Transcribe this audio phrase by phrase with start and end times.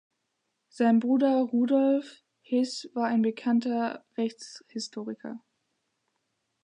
[0.69, 5.43] Sein Bruder Rudolf His war ein bekannter Rechtshistoriker.